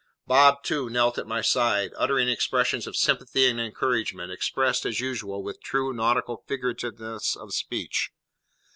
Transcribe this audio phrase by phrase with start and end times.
[0.25, 5.43] Bob, too, knelt at my side, uttering expressions of sympathy and encouragement, expressed, as usual,
[5.43, 8.09] with true nautical figurativeness of speech.